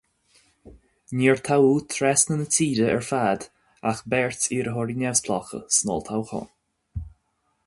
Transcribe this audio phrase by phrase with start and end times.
[1.19, 3.47] Níor toghadh trasna na tíre ar fad
[3.91, 6.55] ach beirt iarrthóirí neamhspleácha san olltoghchán.